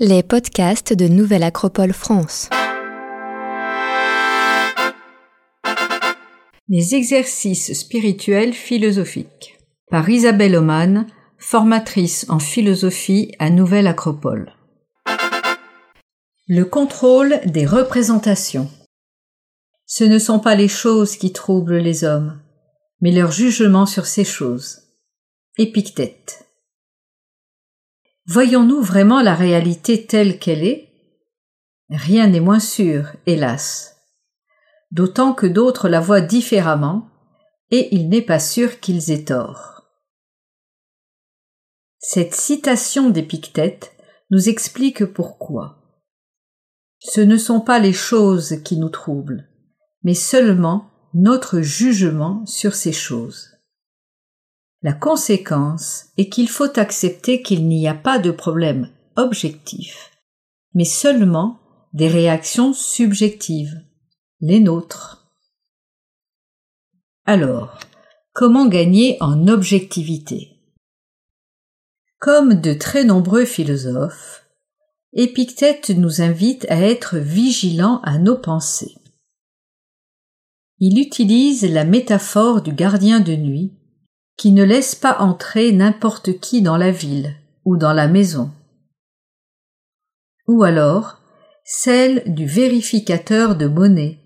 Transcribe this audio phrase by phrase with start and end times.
[0.00, 2.50] Les podcasts de Nouvelle Acropole France.
[6.68, 9.56] Les exercices spirituels philosophiques.
[9.92, 11.06] Par Isabelle Oman,
[11.38, 14.56] formatrice en philosophie à Nouvelle Acropole.
[16.48, 18.68] Le contrôle des représentations.
[19.86, 22.40] Ce ne sont pas les choses qui troublent les hommes,
[23.00, 24.80] mais leur jugement sur ces choses.
[25.56, 26.44] Épictète.
[28.26, 30.88] Voyons-nous vraiment la réalité telle qu'elle est?
[31.90, 33.96] Rien n'est moins sûr, hélas.
[34.90, 37.10] D'autant que d'autres la voient différemment,
[37.70, 39.82] et il n'est pas sûr qu'ils aient tort.
[41.98, 43.92] Cette citation d'Épictète
[44.30, 46.00] nous explique pourquoi.
[46.98, 49.48] Ce ne sont pas les choses qui nous troublent,
[50.02, 53.53] mais seulement notre jugement sur ces choses.
[54.84, 60.10] La conséquence est qu'il faut accepter qu'il n'y a pas de problème objectif,
[60.74, 61.58] mais seulement
[61.94, 63.82] des réactions subjectives,
[64.42, 65.26] les nôtres.
[67.24, 67.78] Alors,
[68.34, 70.50] comment gagner en objectivité?
[72.18, 74.44] Comme de très nombreux philosophes,
[75.14, 78.96] Épictète nous invite à être vigilants à nos pensées.
[80.78, 83.72] Il utilise la métaphore du gardien de nuit
[84.36, 88.50] qui ne laisse pas entrer n'importe qui dans la ville ou dans la maison.
[90.46, 91.20] Ou alors
[91.64, 94.18] celle du vérificateur de monnaie,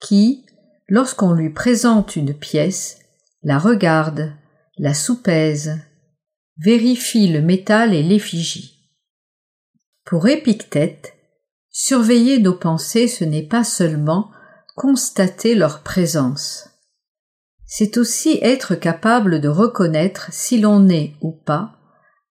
[0.00, 0.44] qui,
[0.86, 2.98] lorsqu'on lui présente une pièce,
[3.42, 4.32] la regarde,
[4.76, 5.78] la soupèse,
[6.58, 8.92] vérifie le métal et l'effigie.
[10.04, 11.14] Pour Épictète,
[11.70, 14.30] surveiller nos pensées ce n'est pas seulement
[14.76, 16.67] constater leur présence,
[17.70, 21.74] c'est aussi être capable de reconnaître si l'on est ou pas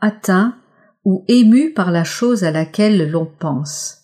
[0.00, 0.56] atteint
[1.04, 3.98] ou ému par la chose à laquelle l'on pense,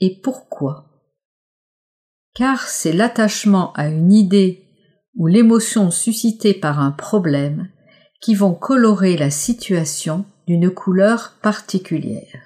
[0.00, 0.88] et pourquoi?
[2.34, 4.66] Car c'est l'attachement à une idée
[5.14, 7.68] ou l'émotion suscitée par un problème
[8.20, 12.42] qui vont colorer la situation d'une couleur particulière.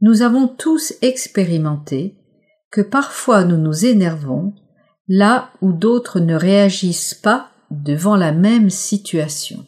[0.00, 2.16] Nous avons tous expérimenté
[2.70, 4.54] que parfois nous nous énervons
[5.08, 9.66] là où d'autres ne réagissent pas devant la même situation.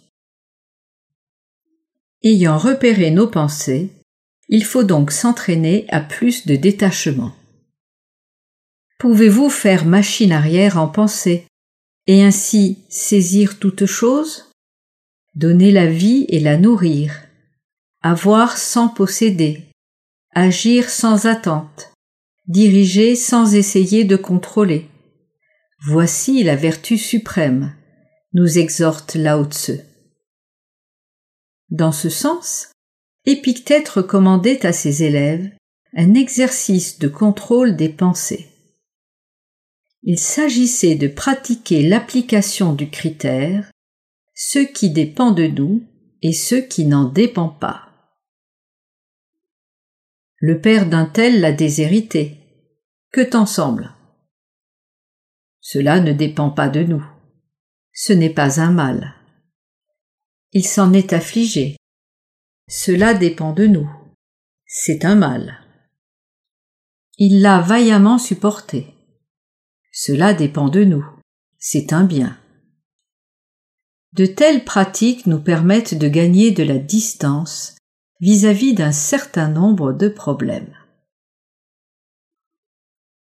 [2.23, 3.91] Ayant repéré nos pensées,
[4.49, 7.33] il faut donc s'entraîner à plus de détachement.
[8.99, 11.47] Pouvez-vous faire machine arrière en pensée
[12.07, 14.51] et ainsi saisir toute chose?
[15.35, 17.23] Donner la vie et la nourrir,
[18.03, 19.71] avoir sans posséder,
[20.35, 21.93] agir sans attente,
[22.47, 24.90] diriger sans essayer de contrôler,
[25.83, 27.75] Voici la vertu suprême,
[28.35, 29.83] nous exhorte Lao Tse.
[31.71, 32.71] Dans ce sens,
[33.25, 35.51] Épictète recommandait à ses élèves
[35.95, 38.49] un exercice de contrôle des pensées.
[40.03, 43.71] Il s'agissait de pratiquer l'application du critère
[44.35, 45.83] ce qui dépend de nous
[46.21, 47.89] et ce qui n'en dépend pas.
[50.37, 52.37] Le père d'un tel l'a déshérité.
[53.13, 53.95] Que t'en semble?
[55.61, 57.05] Cela ne dépend pas de nous.
[57.93, 59.15] Ce n'est pas un mal.
[60.53, 61.77] Il s'en est affligé.
[62.69, 63.91] Cela dépend de nous.
[64.67, 65.59] C'est un mal.
[67.19, 68.95] Il l'a vaillamment supporté.
[69.93, 71.05] Cela dépend de nous.
[71.59, 72.39] C'est un bien.
[74.13, 77.77] De telles pratiques nous permettent de gagner de la distance
[78.21, 80.75] vis-à-vis d'un certain nombre de problèmes.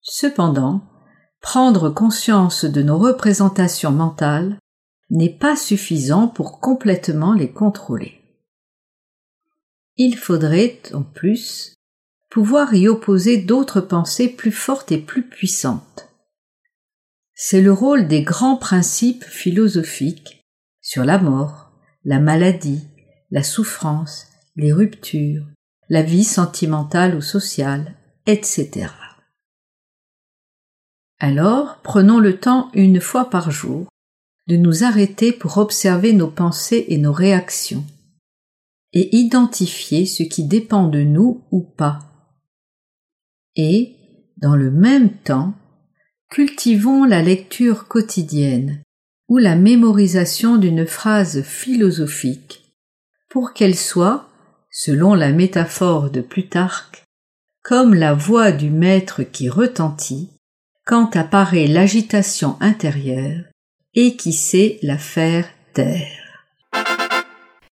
[0.02, 0.91] Cependant,
[1.41, 4.57] prendre conscience de nos représentations mentales
[5.09, 8.22] n'est pas suffisant pour complètement les contrôler.
[9.97, 11.74] Il faudrait, en plus,
[12.30, 16.07] pouvoir y opposer d'autres pensées plus fortes et plus puissantes.
[17.34, 20.46] C'est le rôle des grands principes philosophiques
[20.80, 21.72] sur la mort,
[22.06, 22.88] la maladie,
[23.31, 25.45] la souffrance, les ruptures,
[25.89, 28.88] la vie sentimentale ou sociale, etc.
[31.23, 33.88] Alors prenons le temps une fois par jour
[34.47, 37.85] de nous arrêter pour observer nos pensées et nos réactions
[38.91, 42.00] et identifier ce qui dépend de nous ou pas.
[43.56, 43.95] Et,
[44.38, 45.53] dans le même temps,
[46.31, 48.81] cultivons la lecture quotidienne
[49.29, 52.73] ou la mémorisation d'une phrase philosophique
[53.29, 54.27] pour qu'elle soit,
[54.71, 57.03] selon la métaphore de Plutarque,
[57.62, 60.31] comme la voix du maître qui retentit
[60.92, 63.46] quand apparaît l'agitation intérieure
[63.94, 66.31] et qui sait la faire taire.